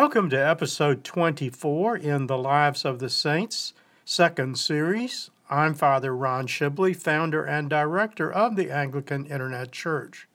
Welcome 0.00 0.30
to 0.30 0.36
episode 0.36 1.02
24 1.02 1.96
in 1.96 2.28
the 2.28 2.38
Lives 2.38 2.84
of 2.84 3.00
the 3.00 3.10
Saints, 3.10 3.74
second 4.04 4.56
series. 4.56 5.30
I'm 5.50 5.74
Father 5.74 6.14
Ron 6.14 6.46
Shibley, 6.46 6.94
founder 6.94 7.42
and 7.42 7.68
director 7.68 8.30
of 8.30 8.54
the 8.54 8.70
Anglican 8.70 9.26
Internet 9.26 9.72
Church. 9.72 10.28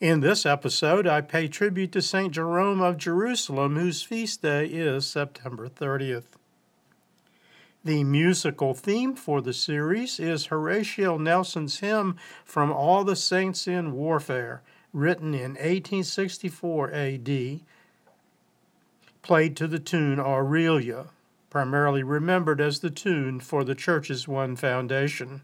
In 0.00 0.22
this 0.22 0.44
episode, 0.44 1.06
I 1.06 1.20
pay 1.20 1.46
tribute 1.46 1.92
to 1.92 2.02
St. 2.02 2.32
Jerome 2.32 2.80
of 2.80 2.98
Jerusalem, 2.98 3.76
whose 3.76 4.02
feast 4.02 4.42
day 4.42 4.66
is 4.66 5.06
September 5.06 5.68
30th. 5.68 6.34
The 7.84 8.02
musical 8.02 8.74
theme 8.74 9.14
for 9.14 9.40
the 9.40 9.52
series 9.52 10.18
is 10.18 10.46
Horatio 10.46 11.16
Nelson's 11.16 11.78
hymn 11.78 12.16
From 12.44 12.72
All 12.72 13.04
the 13.04 13.14
Saints 13.14 13.68
in 13.68 13.92
Warfare, 13.92 14.62
written 14.92 15.32
in 15.32 15.52
1864 15.52 16.92
AD 16.92 17.60
played 19.24 19.56
to 19.56 19.66
the 19.66 19.78
tune 19.78 20.20
Aurelia, 20.20 21.06
primarily 21.48 22.02
remembered 22.02 22.60
as 22.60 22.80
the 22.80 22.90
tune 22.90 23.40
for 23.40 23.64
the 23.64 23.74
church's 23.74 24.28
one 24.28 24.54
foundation. 24.54 25.40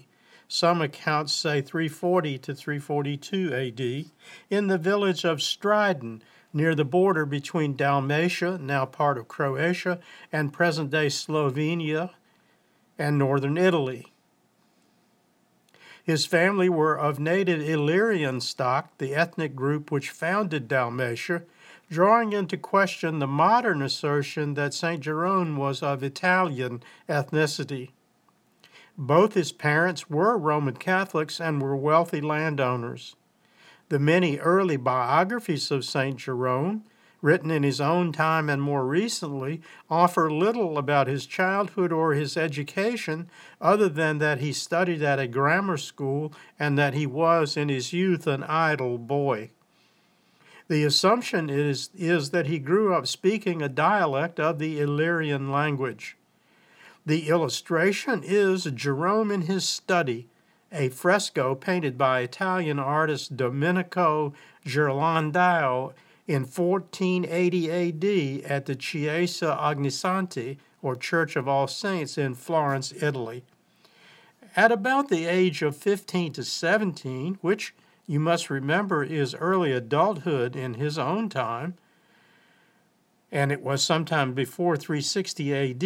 Some 0.52 0.82
accounts 0.82 1.32
say 1.32 1.62
340 1.62 2.40
to 2.40 2.56
342 2.56 3.54
AD, 3.54 4.12
in 4.50 4.66
the 4.66 4.80
village 4.80 5.24
of 5.24 5.38
Stridon, 5.38 6.22
near 6.52 6.74
the 6.74 6.84
border 6.84 7.24
between 7.24 7.76
Dalmatia, 7.76 8.58
now 8.58 8.88
part 8.88 9.20
of 9.20 9.28
Croatia, 9.28 10.00
and 10.34 10.52
present 10.52 10.90
day 10.90 11.06
Slovenia 11.06 12.10
and 12.98 13.20
northern 13.20 13.60
Italy. 13.60 14.08
His 16.04 16.26
family 16.26 16.68
were 16.68 16.98
of 16.98 17.20
native 17.20 17.62
Illyrian 17.62 18.42
stock, 18.42 18.98
the 18.98 19.14
ethnic 19.14 19.56
group 19.56 19.92
which 19.92 20.10
founded 20.10 20.68
Dalmatia, 20.68 21.44
drawing 21.92 22.34
into 22.34 22.58
question 22.58 23.20
the 23.20 23.28
modern 23.28 23.84
assertion 23.84 24.56
that 24.56 24.74
St. 24.74 25.02
Jerome 25.02 25.58
was 25.58 25.84
of 25.84 26.02
Italian 26.02 26.82
ethnicity. 27.08 27.92
Both 29.02 29.34
his 29.34 29.54
parents 29.54 30.10
were 30.10 30.38
Roman 30.38 30.76
Catholics 30.76 31.40
and 31.40 31.62
were 31.62 31.74
wealthy 31.74 32.20
landowners. 32.20 33.16
The 33.88 33.98
many 33.98 34.38
early 34.40 34.76
biographies 34.76 35.72
of 35.72 35.86
St. 35.86 36.18
Jerome, 36.18 36.84
written 37.22 37.50
in 37.50 37.64
his 37.64 37.80
own 37.80 38.12
time 38.12 38.50
and 38.50 38.62
more 38.62 38.86
recently, 38.86 39.62
offer 39.90 40.30
little 40.30 40.78
about 40.78 41.08
his 41.08 41.26
childhood 41.26 41.94
or 41.94 42.14
his 42.14 42.36
education 42.36 43.30
other 43.62 43.88
than 43.88 44.18
that 44.18 44.40
he 44.40 44.52
studied 44.52 45.02
at 45.02 45.18
a 45.18 45.30
grammar 45.30 45.78
school 45.78 46.34
and 46.60 46.78
that 46.78 46.94
he 46.94 47.08
was 47.08 47.56
in 47.56 47.70
his 47.70 47.94
youth 47.94 48.28
an 48.28 48.44
idle 48.44 48.98
boy. 48.98 49.50
The 50.68 50.84
assumption 50.84 51.50
is, 51.50 51.90
is 51.96 52.32
that 52.32 52.48
he 52.48 52.60
grew 52.60 52.94
up 52.94 53.08
speaking 53.08 53.62
a 53.62 53.70
dialect 53.70 54.42
of 54.42 54.60
the 54.60 54.82
Illyrian 54.82 55.50
language. 55.50 56.18
The 57.06 57.30
illustration 57.30 58.22
is 58.24 58.66
Jerome 58.66 59.32
in 59.32 59.42
his 59.44 59.68
study, 59.68 60.28
a 60.72 60.90
fresco 60.90 61.56
painted 61.56 61.98
by 61.98 62.20
Italian 62.20 62.78
artist 62.78 63.36
Domenico 63.38 64.34
Ghirlandaio 64.66 65.94
in 66.28 66.44
1480 66.44 67.72
AD 67.72 68.52
at 68.52 68.66
the 68.66 68.76
Chiesa 68.76 69.58
Ognissanti, 69.60 70.58
or 70.82 70.96
Church 70.96 71.36
of 71.36 71.48
All 71.48 71.68
Saints, 71.68 72.18
in 72.18 72.36
Florence, 72.36 72.94
Italy. 73.02 73.44
At 74.56 74.72
about 74.72 75.10
the 75.10 75.26
age 75.26 75.62
of 75.62 75.76
15 75.76 76.34
to 76.34 76.44
17, 76.44 77.40
which 77.42 77.74
you 78.06 78.20
must 78.20 78.50
remember 78.50 79.04
is 79.04 79.36
early 79.36 79.72
adulthood 79.72 80.56
in 80.56 80.76
his 80.76 80.98
own 80.98 81.30
time, 81.30 81.76
and 83.32 83.52
it 83.52 83.62
was 83.62 83.84
sometime 83.84 84.34
before 84.34 84.76
360 84.76 85.54
AD, 85.54 85.84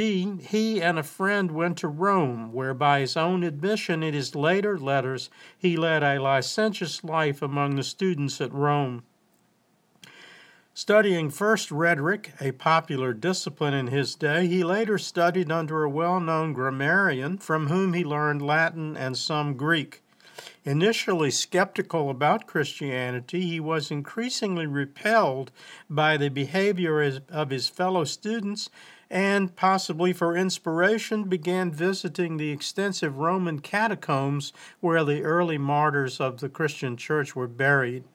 he 0.47 0.81
and 0.81 0.97
a 0.97 1.03
friend 1.03 1.51
went 1.51 1.77
to 1.79 1.87
Rome, 1.87 2.53
where 2.53 2.73
by 2.73 3.01
his 3.01 3.17
own 3.17 3.43
admission 3.43 4.01
in 4.01 4.13
his 4.13 4.35
later 4.35 4.77
letters 4.77 5.29
he 5.57 5.75
led 5.75 6.03
a 6.03 6.21
licentious 6.21 7.03
life 7.03 7.41
among 7.41 7.75
the 7.75 7.83
students 7.83 8.39
at 8.39 8.53
Rome. 8.53 9.03
Studying 10.75 11.29
first 11.29 11.69
rhetoric, 11.69 12.33
a 12.39 12.51
popular 12.51 13.13
discipline 13.13 13.73
in 13.73 13.87
his 13.87 14.15
day, 14.15 14.47
he 14.47 14.63
later 14.63 14.97
studied 14.97 15.51
under 15.51 15.83
a 15.83 15.89
well 15.89 16.19
known 16.19 16.53
grammarian 16.53 17.37
from 17.37 17.67
whom 17.67 17.93
he 17.93 18.03
learned 18.03 18.41
Latin 18.41 18.95
and 18.97 19.17
some 19.17 19.55
Greek. 19.55 20.02
Initially 20.65 21.29
skeptical 21.29 22.09
about 22.09 22.47
Christianity, 22.47 23.41
he 23.41 23.59
was 23.59 23.91
increasingly 23.91 24.65
repelled 24.65 25.51
by 25.89 26.15
the 26.15 26.29
behavior 26.29 27.19
of 27.29 27.49
his 27.49 27.67
fellow 27.67 28.05
students 28.05 28.69
and, 29.09 29.53
possibly 29.57 30.13
for 30.13 30.37
inspiration, 30.37 31.25
began 31.25 31.69
visiting 31.69 32.37
the 32.37 32.51
extensive 32.51 33.17
Roman 33.17 33.59
catacombs 33.59 34.53
where 34.79 35.03
the 35.03 35.23
early 35.23 35.57
martyrs 35.57 36.21
of 36.21 36.39
the 36.39 36.47
Christian 36.47 36.95
church 36.95 37.35
were 37.35 37.47
buried. 37.47 38.05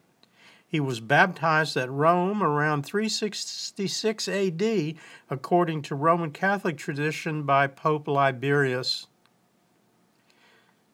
He 0.67 0.81
was 0.81 1.01
baptized 1.01 1.77
at 1.77 1.91
Rome 1.91 2.43
around 2.43 2.85
366 2.85 4.27
AD, 4.27 4.95
according 5.29 5.83
to 5.83 5.95
Roman 5.95 6.31
Catholic 6.31 6.79
tradition, 6.79 7.43
by 7.43 7.67
Pope 7.67 8.09
Liberius. 8.09 9.07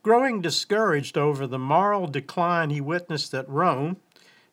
Growing 0.05 0.43
discouraged 0.43 1.17
over 1.17 1.47
the 1.47 1.59
moral 1.59 2.07
decline 2.07 2.69
he 2.69 2.79
witnessed 2.79 3.33
at 3.33 3.49
Rome 3.49 3.97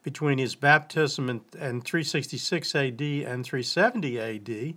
between 0.01 0.37
his 0.37 0.55
baptism 0.55 1.29
in, 1.29 1.41
in 1.59 1.81
366 1.81 2.73
AD 2.73 3.01
and 3.01 3.45
370 3.45 4.17
AD, 4.17 4.73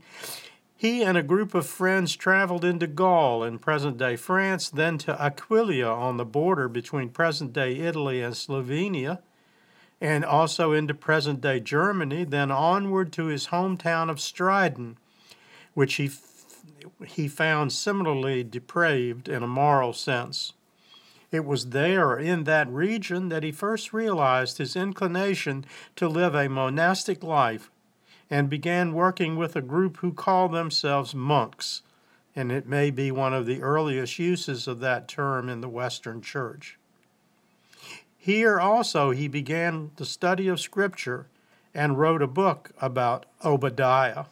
he 0.76 1.04
and 1.04 1.16
a 1.16 1.22
group 1.22 1.54
of 1.54 1.64
friends 1.64 2.16
traveled 2.16 2.64
into 2.64 2.88
Gaul 2.88 3.44
in 3.44 3.60
present 3.60 3.98
day 3.98 4.16
France, 4.16 4.68
then 4.68 4.98
to 4.98 5.14
Aquileia 5.14 5.96
on 5.96 6.16
the 6.16 6.24
border 6.24 6.68
between 6.68 7.08
present 7.08 7.52
day 7.52 7.76
Italy 7.76 8.20
and 8.20 8.34
Slovenia, 8.34 9.20
and 10.00 10.24
also 10.24 10.72
into 10.72 10.92
present 10.92 11.40
day 11.40 11.60
Germany, 11.60 12.24
then 12.24 12.50
onward 12.50 13.12
to 13.12 13.26
his 13.26 13.46
hometown 13.46 14.10
of 14.10 14.16
Stridon, 14.16 14.96
which 15.74 15.94
he, 15.94 16.10
he 17.06 17.28
found 17.28 17.72
similarly 17.72 18.42
depraved 18.42 19.28
in 19.28 19.44
a 19.44 19.46
moral 19.46 19.92
sense. 19.92 20.52
It 21.34 21.44
was 21.44 21.70
there, 21.70 22.16
in 22.16 22.44
that 22.44 22.68
region, 22.68 23.28
that 23.28 23.42
he 23.42 23.50
first 23.50 23.92
realized 23.92 24.58
his 24.58 24.76
inclination 24.76 25.64
to 25.96 26.06
live 26.06 26.32
a 26.32 26.48
monastic 26.48 27.24
life 27.24 27.72
and 28.30 28.48
began 28.48 28.94
working 28.94 29.34
with 29.34 29.56
a 29.56 29.60
group 29.60 29.96
who 29.96 30.12
called 30.12 30.52
themselves 30.52 31.12
monks, 31.12 31.82
and 32.36 32.52
it 32.52 32.68
may 32.68 32.92
be 32.92 33.10
one 33.10 33.34
of 33.34 33.46
the 33.46 33.62
earliest 33.62 34.16
uses 34.16 34.68
of 34.68 34.78
that 34.78 35.08
term 35.08 35.48
in 35.48 35.60
the 35.60 35.68
Western 35.68 36.22
Church. 36.22 36.78
Here 38.16 38.60
also 38.60 39.10
he 39.10 39.26
began 39.26 39.90
the 39.96 40.06
study 40.06 40.46
of 40.46 40.60
Scripture 40.60 41.26
and 41.74 41.98
wrote 41.98 42.22
a 42.22 42.28
book 42.28 42.70
about 42.80 43.26
Obadiah. 43.44 44.26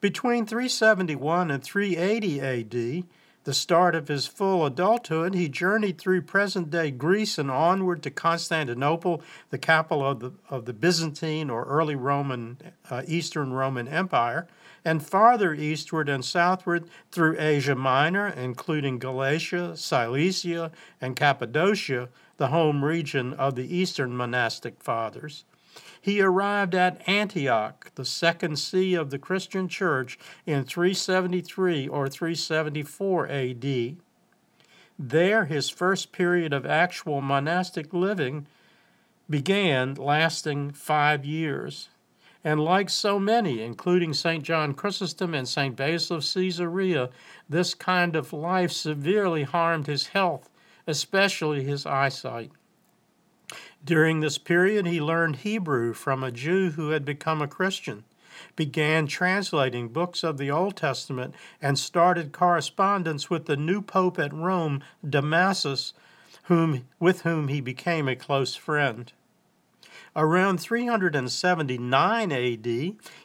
Between 0.00 0.46
371 0.46 1.48
and 1.48 1.62
380 1.62 2.40
AD, 2.40 3.04
the 3.44 3.54
start 3.54 3.94
of 3.94 4.08
his 4.08 4.26
full 4.26 4.66
adulthood, 4.66 5.34
he 5.34 5.48
journeyed 5.48 5.98
through 5.98 6.22
present 6.22 6.70
day 6.70 6.90
Greece 6.90 7.38
and 7.38 7.50
onward 7.50 8.02
to 8.02 8.10
Constantinople, 8.10 9.22
the 9.48 9.58
capital 9.58 10.06
of 10.06 10.20
the, 10.20 10.32
of 10.50 10.66
the 10.66 10.72
Byzantine 10.72 11.48
or 11.48 11.64
early 11.64 11.94
Roman, 11.94 12.58
uh, 12.90 13.02
Eastern 13.06 13.52
Roman 13.52 13.88
Empire, 13.88 14.46
and 14.84 15.04
farther 15.04 15.54
eastward 15.54 16.08
and 16.08 16.24
southward 16.24 16.88
through 17.10 17.38
Asia 17.38 17.74
Minor, 17.74 18.28
including 18.28 18.98
Galatia, 18.98 19.76
Cilicia, 19.76 20.70
and 21.00 21.16
Cappadocia, 21.16 22.08
the 22.36 22.48
home 22.48 22.84
region 22.84 23.32
of 23.34 23.54
the 23.54 23.76
Eastern 23.76 24.16
monastic 24.16 24.82
fathers. 24.82 25.44
He 26.00 26.22
arrived 26.22 26.74
at 26.74 27.06
Antioch, 27.06 27.92
the 27.94 28.04
second 28.04 28.58
see 28.58 28.94
of 28.94 29.10
the 29.10 29.18
Christian 29.18 29.68
church, 29.68 30.18
in 30.46 30.64
373 30.64 31.86
or 31.88 32.08
374 32.08 33.28
AD. 33.28 33.96
There, 34.98 35.44
his 35.44 35.70
first 35.70 36.12
period 36.12 36.52
of 36.52 36.64
actual 36.64 37.20
monastic 37.20 37.92
living 37.92 38.46
began, 39.28 39.94
lasting 39.94 40.72
five 40.72 41.24
years. 41.24 41.88
And 42.42 42.64
like 42.64 42.88
so 42.88 43.18
many, 43.18 43.62
including 43.62 44.14
St. 44.14 44.42
John 44.42 44.72
Chrysostom 44.72 45.34
and 45.34 45.46
St. 45.46 45.76
Basil 45.76 46.16
of 46.16 46.24
Caesarea, 46.24 47.10
this 47.48 47.74
kind 47.74 48.16
of 48.16 48.32
life 48.32 48.72
severely 48.72 49.42
harmed 49.42 49.86
his 49.86 50.08
health, 50.08 50.48
especially 50.86 51.64
his 51.64 51.84
eyesight. 51.84 52.50
During 53.84 54.20
this 54.20 54.38
period, 54.38 54.86
he 54.86 55.00
learned 55.00 55.36
Hebrew 55.36 55.94
from 55.94 56.22
a 56.22 56.30
Jew 56.30 56.70
who 56.72 56.90
had 56.90 57.04
become 57.04 57.40
a 57.40 57.48
Christian 57.48 58.04
began 58.56 59.06
translating 59.06 59.88
books 59.88 60.22
of 60.22 60.38
the 60.38 60.50
Old 60.50 60.76
Testament 60.76 61.34
and 61.60 61.78
started 61.78 62.32
correspondence 62.32 63.30
with 63.30 63.46
the 63.46 63.56
new 63.56 63.82
pope 63.82 64.18
at 64.18 64.32
Rome, 64.32 64.82
Damasus, 65.08 65.92
whom, 66.44 66.86
with 66.98 67.22
whom 67.22 67.48
he 67.48 67.60
became 67.60 68.08
a 68.08 68.16
close 68.16 68.54
friend. 68.54 69.12
Around 70.16 70.58
379 70.58 72.32
AD, 72.32 72.66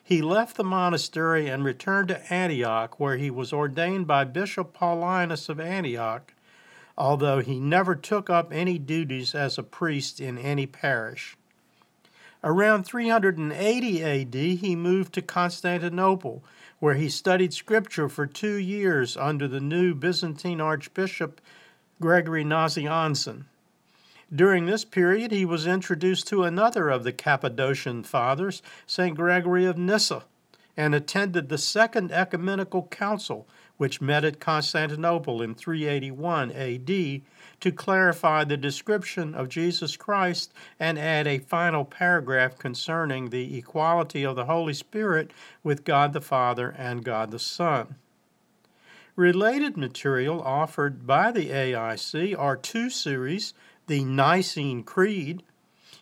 he 0.04 0.22
left 0.22 0.56
the 0.56 0.64
monastery 0.64 1.48
and 1.48 1.64
returned 1.64 2.10
to 2.10 2.34
Antioch, 2.34 3.00
where 3.00 3.18
he 3.18 3.32
was 3.32 3.52
ordained 3.52 4.06
by 4.06 4.24
Bishop 4.24 4.78
Paulinus 4.78 5.50
of 5.50 5.60
Antioch, 5.60 6.35
although 6.98 7.40
he 7.40 7.60
never 7.60 7.96
took 7.96 8.30
up 8.30 8.52
any 8.52 8.78
duties 8.78 9.36
as 9.36 9.58
a 9.58 9.64
priest 9.64 10.20
in 10.20 10.38
any 10.38 10.66
parish. 10.66 11.36
Around 12.44 12.84
380 12.86 14.04
AD, 14.04 14.36
he 14.36 14.76
moved 14.76 15.14
to 15.14 15.22
Constantinople, 15.22 16.44
where 16.80 16.94
he 16.94 17.10
studied 17.10 17.54
scripture 17.54 18.08
for 18.08 18.28
two 18.28 18.56
years 18.56 19.18
under 19.18 19.48
the 19.48 19.60
new 19.60 19.96
Byzantine 19.96 20.62
Archbishop 20.62 21.42
Gregory 22.00 22.44
Nazianzen. 22.44 23.46
During 24.34 24.66
this 24.66 24.86
period, 24.86 25.32
he 25.32 25.46
was 25.46 25.66
introduced 25.66 26.28
to 26.28 26.44
another 26.44 26.90
of 26.90 27.04
the 27.04 27.14
Cappadocian 27.14 28.04
fathers, 28.04 28.62
St. 28.86 29.16
Gregory 29.16 29.66
of 29.66 29.78
Nyssa, 29.78 30.24
and 30.76 30.94
attended 30.94 31.50
the 31.50 31.58
Second 31.58 32.12
Ecumenical 32.12 32.84
Council, 32.88 33.48
which 33.78 34.02
met 34.02 34.24
at 34.24 34.40
Constantinople 34.40 35.42
in 35.42 35.56
381 35.56 36.52
AD 36.52 37.22
to 37.60 37.72
clarify 37.72 38.44
the 38.44 38.58
description 38.58 39.34
of 39.34 39.50
Jesus 39.50 39.98
Christ 39.98 40.54
and 40.80 40.98
add 41.00 41.28
a 41.28 41.40
final 41.40 41.86
paragraph 41.86 42.58
concerning 42.58 43.30
the 43.30 43.58
equality 43.58 44.24
of 44.24 44.36
the 44.36 44.46
Holy 44.46 44.74
Spirit 44.74 45.32
with 45.64 45.84
God 45.84 46.14
the 46.14 46.22
Father 46.22 46.74
and 46.78 47.04
God 47.04 47.32
the 47.32 47.40
Son. 47.40 47.96
Related 49.16 49.78
material 49.78 50.42
offered 50.42 51.08
by 51.08 51.32
the 51.32 51.50
AIC 51.50 52.38
are 52.38 52.58
two 52.58 52.90
series 52.90 53.54
the 53.88 54.04
Nicene 54.04 54.84
Creed, 54.84 55.44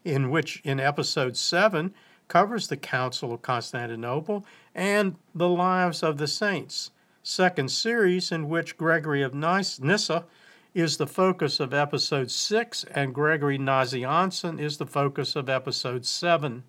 in 0.03 0.29
which 0.29 0.61
in 0.63 0.79
episode 0.79 1.37
7 1.37 1.93
covers 2.27 2.67
the 2.67 2.77
Council 2.77 3.33
of 3.33 3.41
Constantinople, 3.41 4.45
and 4.73 5.15
the 5.35 5.49
Lives 5.49 6.01
of 6.01 6.17
the 6.17 6.27
Saints, 6.27 6.91
second 7.23 7.71
series 7.71 8.31
in 8.31 8.47
which 8.49 8.77
Gregory 8.77 9.23
of 9.23 9.33
Nyssa 9.33 10.25
is 10.73 10.97
the 10.97 11.07
focus 11.07 11.59
of 11.59 11.73
episode 11.73 12.29
6 12.29 12.83
and 12.91 13.15
Gregory 13.15 13.57
Nazianzen 13.57 14.59
is 14.59 14.77
the 14.77 14.85
focus 14.85 15.35
of 15.35 15.49
episode 15.49 16.05
7. 16.05 16.63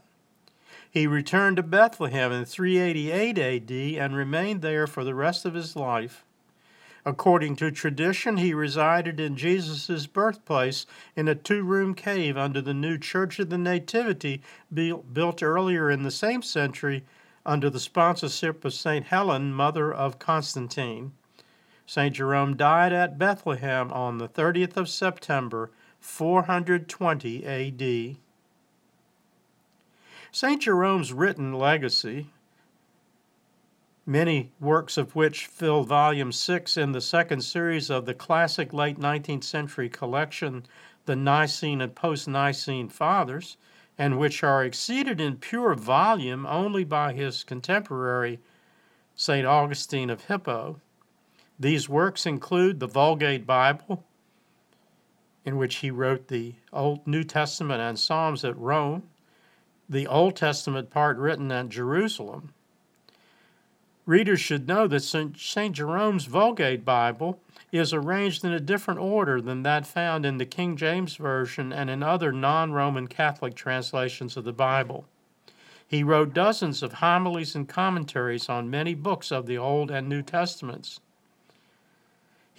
He 0.92 1.06
returned 1.06 1.58
to 1.58 1.64
Bethlehem 1.64 2.32
in 2.32 2.46
388 2.46 3.38
AD 3.38 3.72
and 4.02 4.16
remained 4.16 4.62
there 4.62 4.88
for 4.88 5.04
the 5.04 5.14
rest 5.14 5.46
of 5.46 5.54
his 5.54 5.76
life. 5.76 6.24
According 7.06 7.56
to 7.58 7.72
tradition, 7.72 8.38
he 8.38 8.54
resided 8.54 9.20
in 9.20 9.36
Jesus' 9.36 10.08
birthplace 10.08 10.86
in 11.16 11.28
a 11.28 11.36
two 11.36 11.64
room 11.64 11.96
cave 11.96 12.38
under 12.38 12.62
the 12.62 12.74
new 12.74 12.98
Church 12.98 13.40
of 13.40 13.50
the 13.50 13.58
Nativity 13.58 14.42
built 14.74 15.42
earlier 15.42 15.90
in 15.90 16.04
the 16.04 16.12
same 16.12 16.42
century 16.42 17.04
under 17.46 17.70
the 17.70 17.80
sponsorship 17.80 18.66
of 18.66 18.74
St. 18.74 19.06
Helen, 19.06 19.54
mother 19.54 19.94
of 19.94 20.20
Constantine. 20.20 21.14
St. 21.86 22.14
Jerome 22.14 22.56
died 22.56 22.94
at 22.94 23.18
Bethlehem 23.18 23.92
on 23.92 24.18
the 24.18 24.28
30th 24.28 24.78
of 24.78 24.90
September, 24.90 25.72
420 26.00 27.46
AD. 27.46 28.18
St. 30.32 30.62
Jerome's 30.62 31.12
written 31.12 31.54
legacy, 31.54 32.28
many 34.06 34.52
works 34.60 34.98
of 34.98 35.16
which 35.16 35.48
fill 35.48 35.84
volume 35.84 36.32
6 36.32 36.78
in 36.78 36.92
the 36.92 37.02
second 37.02 37.42
series 37.42 37.90
of 37.90 38.06
the 38.06 38.14
classic 38.14 38.74
late 38.74 39.00
19th 39.00 39.44
century 39.44 39.90
collection, 39.90 40.66
The 41.06 41.16
Nicene 41.16 41.82
and 41.82 41.96
Post 41.96 42.28
Nicene 42.28 42.90
Fathers, 42.90 43.58
and 43.98 44.18
which 44.18 44.44
are 44.44 44.64
exceeded 44.64 45.20
in 45.20 45.38
pure 45.38 45.76
volume 45.76 46.46
only 46.46 46.84
by 46.84 47.14
his 47.14 47.44
contemporary, 47.44 48.40
St. 49.16 49.46
Augustine 49.46 50.10
of 50.10 50.26
Hippo. 50.26 50.80
These 51.60 51.90
works 51.90 52.26
include 52.26 52.80
the 52.80 52.88
Vulgate 52.88 53.46
Bible, 53.46 54.06
in 55.50 55.58
which 55.58 55.78
he 55.78 55.90
wrote 55.90 56.28
the 56.28 56.54
Old 56.72 57.08
New 57.08 57.24
Testament 57.24 57.82
and 57.82 57.98
Psalms 57.98 58.46
at 58.46 58.56
Rome, 58.56 59.02
the 59.90 60.06
Old 60.06 60.36
Testament 60.36 60.92
part 60.92 61.18
written 61.18 61.52
at 61.52 61.70
Jerusalem. 61.70 62.54
Readers 64.06 64.40
should 64.40 64.68
know 64.68 64.86
that 64.86 65.00
St. 65.00 65.74
Jerome's 65.74 66.26
Vulgate 66.26 66.86
Bible 66.86 67.40
is 67.72 67.94
arranged 67.94 68.46
in 68.46 68.52
a 68.54 68.60
different 68.60 69.00
order 69.00 69.42
than 69.42 69.64
that 69.64 69.88
found 69.88 70.24
in 70.24 70.38
the 70.38 70.46
King 70.46 70.78
James 70.78 71.16
Version 71.16 71.74
and 71.74 71.90
in 71.90 72.04
other 72.04 72.32
non 72.32 72.72
Roman 72.72 73.08
Catholic 73.08 73.56
translations 73.56 74.38
of 74.38 74.44
the 74.44 74.54
Bible. 74.54 75.06
He 75.88 76.04
wrote 76.04 76.36
dozens 76.36 76.84
of 76.84 76.94
homilies 76.94 77.56
and 77.56 77.68
commentaries 77.68 78.50
on 78.50 78.70
many 78.70 78.94
books 78.94 79.32
of 79.32 79.48
the 79.48 79.58
Old 79.58 79.90
and 79.90 80.08
New 80.08 80.22
Testaments. 80.22 81.00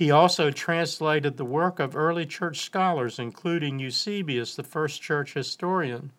He 0.01 0.11
also 0.11 0.51
translated 0.51 1.37
the 1.37 1.45
work 1.45 1.79
of 1.79 1.95
early 1.95 2.25
church 2.25 2.61
scholars, 2.61 3.19
including 3.19 3.79
Eusebius, 3.79 4.57
the 4.57 4.63
first 4.63 5.03
church 5.03 5.35
historian. 5.35 6.11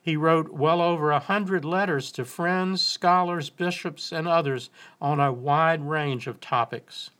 He 0.00 0.16
wrote 0.16 0.48
well 0.48 0.80
over 0.80 1.10
a 1.10 1.18
hundred 1.18 1.62
letters 1.62 2.10
to 2.12 2.24
friends, 2.24 2.80
scholars, 2.80 3.50
bishops, 3.50 4.12
and 4.12 4.26
others 4.26 4.70
on 4.98 5.20
a 5.20 5.30
wide 5.30 5.86
range 5.86 6.26
of 6.26 6.40
topics. 6.40 7.10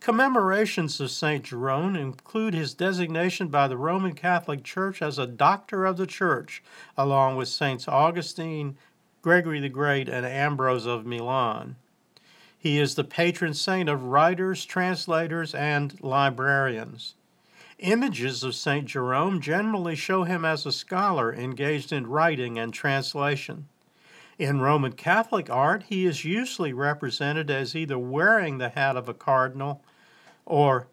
Commemorations 0.00 1.00
of 1.00 1.10
St. 1.10 1.42
Jerome 1.42 1.96
include 1.96 2.52
his 2.52 2.74
designation 2.74 3.48
by 3.48 3.68
the 3.68 3.78
Roman 3.78 4.12
Catholic 4.12 4.64
Church 4.64 5.00
as 5.00 5.18
a 5.18 5.26
Doctor 5.26 5.86
of 5.86 5.96
the 5.96 6.06
Church, 6.06 6.62
along 6.94 7.36
with 7.36 7.48
Saints 7.48 7.88
Augustine, 7.88 8.76
Gregory 9.22 9.60
the 9.60 9.70
Great, 9.70 10.10
and 10.10 10.26
Ambrose 10.26 10.84
of 10.84 11.06
Milan. 11.06 11.76
He 12.64 12.80
is 12.80 12.94
the 12.94 13.04
patron 13.04 13.52
saint 13.52 13.90
of 13.90 14.04
writers, 14.04 14.64
translators, 14.64 15.54
and 15.54 16.02
librarians. 16.02 17.14
Images 17.78 18.42
of 18.42 18.54
St. 18.54 18.86
Jerome 18.86 19.42
generally 19.42 19.94
show 19.94 20.24
him 20.24 20.46
as 20.46 20.64
a 20.64 20.72
scholar 20.72 21.30
engaged 21.30 21.92
in 21.92 22.06
writing 22.06 22.58
and 22.58 22.72
translation. 22.72 23.68
In 24.38 24.62
Roman 24.62 24.92
Catholic 24.92 25.50
art, 25.50 25.82
he 25.90 26.06
is 26.06 26.24
usually 26.24 26.72
represented 26.72 27.50
as 27.50 27.76
either 27.76 27.98
wearing 27.98 28.56
the 28.56 28.70
hat 28.70 28.96
of 28.96 29.10
a 29.10 29.14
cardinal 29.14 29.82
or 30.46 30.86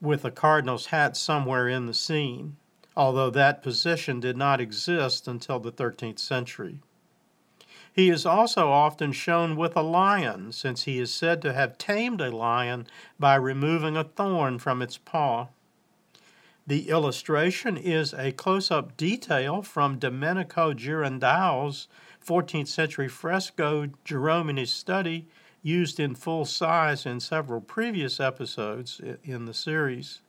with 0.00 0.24
a 0.24 0.32
cardinal's 0.32 0.86
hat 0.86 1.16
somewhere 1.16 1.68
in 1.68 1.86
the 1.86 1.94
scene, 1.94 2.56
although 2.96 3.30
that 3.30 3.62
position 3.62 4.18
did 4.18 4.36
not 4.36 4.60
exist 4.60 5.28
until 5.28 5.60
the 5.60 5.70
13th 5.70 6.18
century. 6.18 6.80
He 7.92 8.08
is 8.08 8.24
also 8.24 8.70
often 8.70 9.12
shown 9.12 9.56
with 9.56 9.76
a 9.76 9.82
lion, 9.82 10.52
since 10.52 10.84
he 10.84 10.98
is 10.98 11.12
said 11.12 11.42
to 11.42 11.52
have 11.52 11.78
tamed 11.78 12.20
a 12.20 12.30
lion 12.30 12.86
by 13.18 13.34
removing 13.34 13.96
a 13.96 14.04
thorn 14.04 14.58
from 14.58 14.80
its 14.80 14.96
paw. 14.96 15.48
The 16.66 16.88
illustration 16.88 17.76
is 17.76 18.14
a 18.14 18.30
close 18.32 18.70
up 18.70 18.96
detail 18.96 19.62
from 19.62 19.98
Domenico 19.98 20.72
Ghirlandaio's 20.72 21.88
14th 22.24 22.68
century 22.68 23.08
fresco 23.08 23.88
Jerome 24.04 24.50
in 24.50 24.56
his 24.56 24.70
study, 24.70 25.26
used 25.62 25.98
in 25.98 26.14
full 26.14 26.44
size 26.44 27.04
in 27.04 27.18
several 27.20 27.60
previous 27.60 28.20
episodes 28.20 29.00
in 29.24 29.46
the 29.46 29.54
series. 29.54 30.20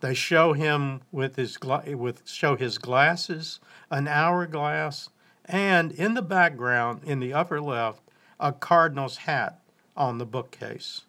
They 0.00 0.14
show 0.14 0.52
him 0.52 1.02
with 1.12 1.36
his 1.36 1.58
with 1.60 2.22
show 2.26 2.56
his 2.56 2.78
glasses, 2.78 3.60
an 3.90 4.08
hourglass, 4.08 5.10
and 5.44 5.92
in 5.92 6.14
the 6.14 6.22
background, 6.22 7.02
in 7.04 7.20
the 7.20 7.32
upper 7.32 7.60
left, 7.60 8.02
a 8.38 8.52
cardinal's 8.52 9.18
hat 9.18 9.60
on 9.96 10.18
the 10.18 10.26
bookcase. 10.26 11.02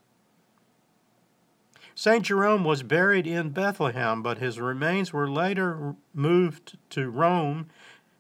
St. 1.94 2.26
Jerome 2.26 2.64
was 2.64 2.84
buried 2.84 3.28
in 3.28 3.50
Bethlehem, 3.50 4.24
but 4.24 4.40
his 4.40 4.60
remains 4.60 5.14
were 5.14 5.30
later 5.30 5.96
moved 6.14 6.78
to 6.90 7.10
Rome 7.10 7.68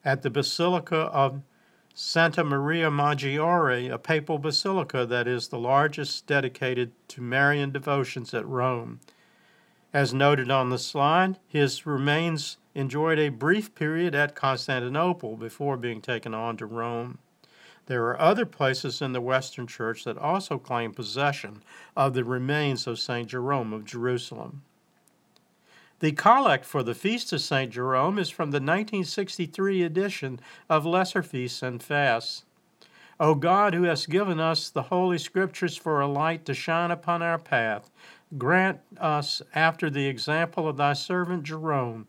at 0.05 0.21
the 0.21 0.29
Basilica 0.29 0.97
of 0.97 1.41
Santa 1.93 2.43
Maria 2.43 2.89
Maggiore, 2.89 3.89
a 3.91 3.97
papal 3.97 4.37
basilica 4.37 5.05
that 5.05 5.27
is 5.27 5.47
the 5.47 5.59
largest 5.59 6.25
dedicated 6.25 6.91
to 7.09 7.21
Marian 7.21 7.71
devotions 7.71 8.33
at 8.33 8.47
Rome. 8.47 8.99
As 9.93 10.13
noted 10.13 10.49
on 10.49 10.69
the 10.69 10.79
slide, 10.79 11.37
his 11.47 11.85
remains 11.85 12.57
enjoyed 12.73 13.19
a 13.19 13.29
brief 13.29 13.75
period 13.75 14.15
at 14.15 14.35
Constantinople 14.35 15.35
before 15.35 15.77
being 15.77 16.01
taken 16.01 16.33
on 16.33 16.57
to 16.57 16.65
Rome. 16.65 17.17
There 17.87 18.05
are 18.05 18.19
other 18.19 18.45
places 18.45 19.01
in 19.01 19.11
the 19.11 19.21
Western 19.21 19.67
Church 19.67 20.03
that 20.05 20.17
also 20.17 20.57
claim 20.57 20.93
possession 20.93 21.63
of 21.95 22.13
the 22.13 22.23
remains 22.23 22.87
of 22.87 22.99
St. 22.99 23.27
Jerome 23.27 23.73
of 23.73 23.85
Jerusalem. 23.85 24.61
The 25.99 26.11
collect 26.11 26.65
for 26.65 26.81
the 26.81 26.95
Feast 26.95 27.31
of 27.33 27.41
St. 27.41 27.71
Jerome 27.71 28.17
is 28.17 28.29
from 28.29 28.51
the 28.51 28.55
1963 28.55 29.83
edition 29.83 30.39
of 30.69 30.85
Lesser 30.85 31.21
Feasts 31.21 31.61
and 31.61 31.81
Fasts. 31.81 32.43
O 33.19 33.35
God, 33.35 33.75
who 33.75 33.83
hast 33.83 34.09
given 34.09 34.39
us 34.39 34.69
the 34.69 34.83
Holy 34.83 35.19
Scriptures 35.19 35.77
for 35.77 36.01
a 36.01 36.07
light 36.07 36.43
to 36.45 36.55
shine 36.55 36.89
upon 36.89 37.21
our 37.21 37.37
path, 37.37 37.91
grant 38.35 38.79
us, 38.99 39.43
after 39.53 39.91
the 39.91 40.07
example 40.07 40.67
of 40.67 40.77
thy 40.77 40.93
servant 40.93 41.43
Jerome, 41.43 42.07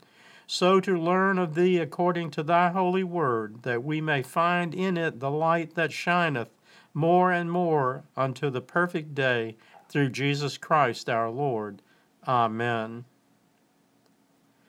so 0.53 0.79
to 0.79 0.95
learn 0.95 1.39
of 1.39 1.55
thee 1.55 1.79
according 1.79 2.31
to 2.31 2.43
thy 2.43 2.69
holy 2.69 3.03
word, 3.03 3.63
that 3.63 3.83
we 3.83 4.03
may 4.03 4.23
find 4.23 4.75
in 4.75 4.99
it 4.99 5.19
the 5.19 5.31
light 5.31 5.75
that 5.77 5.91
shineth 5.91 6.51
more 6.93 7.33
and 7.33 7.51
more 7.51 8.05
unto 8.19 8.51
the 8.51 8.61
perfect 8.61 9.15
day, 9.15 9.57
through 9.89 10.11
Jesus 10.11 10.59
Christ 10.59 11.09
our 11.09 11.31
Lord. 11.31 11.81
Amen. 12.29 13.07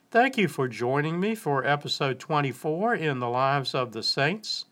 Thank 0.10 0.38
you 0.38 0.48
for 0.48 0.70
joining 0.70 1.20
me 1.20 1.36
for 1.36 1.68
episode 1.68 2.18
24 2.18 2.96
in 2.96 3.20
the 3.20 3.28
Lives 3.28 3.76
of 3.76 3.92
the 3.92 4.04
Saints, 4.04 4.64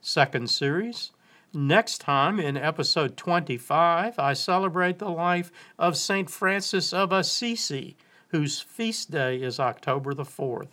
second 0.00 0.50
series. 0.50 1.10
Next 1.52 2.00
time, 2.00 2.38
in 2.38 2.56
episode 2.56 3.16
25, 3.16 4.20
I 4.20 4.34
celebrate 4.34 5.00
the 5.00 5.10
life 5.10 5.50
of 5.80 5.96
St. 5.96 6.30
Francis 6.30 6.92
of 6.92 7.10
Assisi 7.10 7.96
whose 8.28 8.60
feast 8.60 9.10
day 9.10 9.36
is 9.36 9.58
October 9.58 10.14
the 10.14 10.24
4th. 10.24 10.68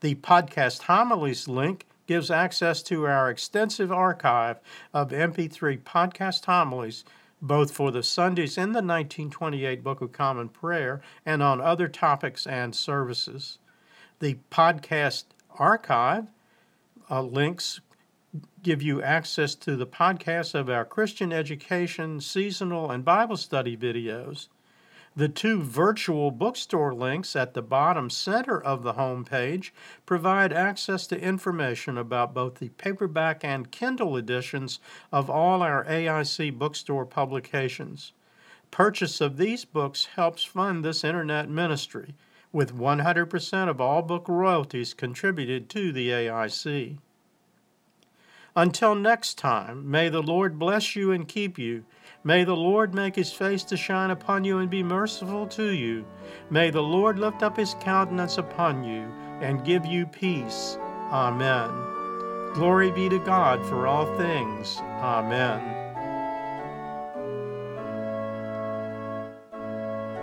The 0.00 0.16
podcast 0.16 0.82
homilies 0.82 1.46
link 1.46 1.86
gives 2.08 2.28
access 2.28 2.82
to 2.82 3.06
our 3.06 3.30
extensive 3.30 3.92
archive 3.92 4.58
of 4.92 5.10
MP3 5.10 5.80
podcast 5.82 6.44
homilies, 6.46 7.04
both 7.40 7.70
for 7.70 7.92
the 7.92 8.02
Sundays 8.02 8.58
in 8.58 8.72
the 8.72 8.82
1928 8.82 9.84
Book 9.84 10.00
of 10.00 10.10
Common 10.10 10.48
Prayer 10.48 11.00
and 11.24 11.40
on 11.40 11.60
other 11.60 11.86
topics 11.86 12.48
and 12.48 12.74
services. 12.74 13.58
The 14.18 14.38
podcast 14.50 15.26
archive 15.56 16.26
uh, 17.08 17.22
links 17.22 17.80
give 18.62 18.82
you 18.82 19.02
access 19.02 19.54
to 19.56 19.76
the 19.76 19.86
podcasts 19.86 20.54
of 20.54 20.70
our 20.70 20.84
Christian 20.84 21.32
education, 21.32 22.20
seasonal, 22.20 22.90
and 22.90 23.04
Bible 23.04 23.36
study 23.36 23.76
videos. 23.76 24.48
The 25.14 25.28
two 25.28 25.60
virtual 25.60 26.30
bookstore 26.30 26.94
links 26.94 27.36
at 27.36 27.52
the 27.52 27.60
bottom 27.60 28.08
center 28.08 28.58
of 28.58 28.82
the 28.82 28.94
homepage 28.94 29.70
provide 30.06 30.54
access 30.54 31.06
to 31.08 31.20
information 31.20 31.98
about 31.98 32.32
both 32.32 32.54
the 32.54 32.70
paperback 32.70 33.44
and 33.44 33.70
Kindle 33.70 34.16
editions 34.16 34.80
of 35.12 35.28
all 35.28 35.62
our 35.62 35.84
AIC 35.84 36.56
bookstore 36.58 37.04
publications. 37.04 38.12
Purchase 38.70 39.20
of 39.20 39.36
these 39.36 39.66
books 39.66 40.06
helps 40.16 40.44
fund 40.44 40.82
this 40.82 41.04
internet 41.04 41.50
ministry, 41.50 42.14
with 42.50 42.74
100% 42.74 43.68
of 43.68 43.82
all 43.82 44.00
book 44.00 44.26
royalties 44.28 44.94
contributed 44.94 45.68
to 45.68 45.92
the 45.92 46.08
AIC. 46.08 46.96
Until 48.54 48.94
next 48.94 49.38
time, 49.38 49.90
may 49.90 50.10
the 50.10 50.22
Lord 50.22 50.58
bless 50.58 50.94
you 50.94 51.10
and 51.12 51.26
keep 51.26 51.58
you. 51.58 51.84
May 52.22 52.44
the 52.44 52.56
Lord 52.56 52.94
make 52.94 53.16
his 53.16 53.32
face 53.32 53.64
to 53.64 53.76
shine 53.76 54.10
upon 54.10 54.44
you 54.44 54.58
and 54.58 54.70
be 54.70 54.82
merciful 54.82 55.46
to 55.48 55.72
you. 55.72 56.04
May 56.50 56.70
the 56.70 56.82
Lord 56.82 57.18
lift 57.18 57.42
up 57.42 57.56
his 57.56 57.74
countenance 57.80 58.38
upon 58.38 58.84
you 58.84 59.10
and 59.40 59.64
give 59.64 59.86
you 59.86 60.06
peace. 60.06 60.76
Amen. 61.10 61.70
Glory 62.54 62.90
be 62.90 63.08
to 63.08 63.18
God 63.18 63.64
for 63.64 63.86
all 63.86 64.06
things. 64.18 64.76
Amen. 65.00 65.78